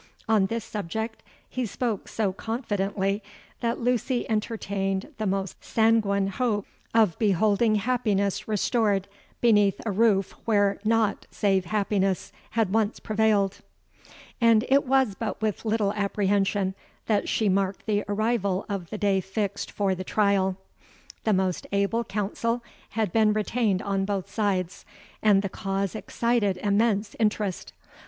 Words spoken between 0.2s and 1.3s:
On this subject